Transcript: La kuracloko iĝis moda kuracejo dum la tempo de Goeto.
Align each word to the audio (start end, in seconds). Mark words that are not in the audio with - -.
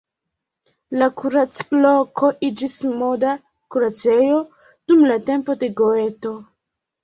La 1.01 1.09
kuracloko 1.21 2.31
iĝis 2.49 2.75
moda 3.03 3.35
kuracejo 3.77 4.43
dum 4.57 5.07
la 5.15 5.23
tempo 5.33 5.61
de 5.65 5.75
Goeto. 5.85 6.37